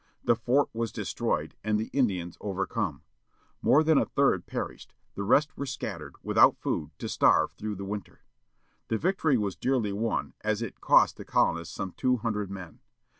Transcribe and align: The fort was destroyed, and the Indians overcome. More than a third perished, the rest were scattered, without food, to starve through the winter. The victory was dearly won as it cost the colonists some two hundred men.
The 0.23 0.35
fort 0.35 0.69
was 0.73 0.91
destroyed, 0.91 1.53
and 1.63 1.79
the 1.79 1.89
Indians 1.93 2.35
overcome. 2.41 3.03
More 3.61 3.83
than 3.83 3.99
a 3.99 4.05
third 4.07 4.47
perished, 4.47 4.95
the 5.13 5.21
rest 5.23 5.55
were 5.55 5.67
scattered, 5.67 6.15
without 6.23 6.57
food, 6.57 6.89
to 6.97 7.07
starve 7.07 7.51
through 7.51 7.75
the 7.75 7.85
winter. 7.85 8.23
The 8.87 8.97
victory 8.97 9.37
was 9.37 9.55
dearly 9.55 9.93
won 9.93 10.33
as 10.43 10.63
it 10.63 10.81
cost 10.81 11.17
the 11.17 11.23
colonists 11.23 11.75
some 11.75 11.91
two 11.91 12.17
hundred 12.17 12.49
men. 12.49 12.79